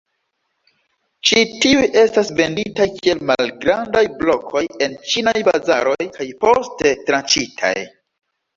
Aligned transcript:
Ĉi 1.29 1.41
tiuj 1.65 1.83
estas 2.03 2.31
venditaj 2.39 2.87
kiel 2.95 3.21
malgrandaj 3.33 4.03
blokoj 4.23 4.65
en 4.87 4.97
ĉinaj 5.13 5.37
bazaroj 5.51 6.01
kaj 6.19 6.31
poste 6.47 6.97
tranĉitaj. 7.07 7.75